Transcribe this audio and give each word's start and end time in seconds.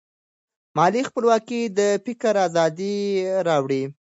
مالي 0.77 1.01
خپلواکي 1.09 1.61
د 1.77 1.79
فکر 2.05 2.33
ازادي 2.47 2.95
راوړي. 3.47 3.83